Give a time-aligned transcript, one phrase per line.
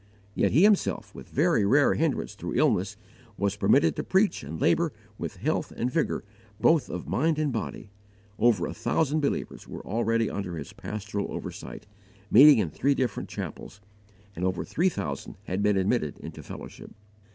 [0.33, 2.97] Yet he himself, with very rare hindrance through illness,
[3.37, 6.23] was permitted to preach and labour with health and vigour
[6.59, 7.91] both of mind and body;
[8.39, 11.85] over a thousand believers were already under his pastoral oversight,
[12.31, 13.79] meeting in three different chapels,
[14.35, 16.95] and over three thousand had been admitted into fellowship.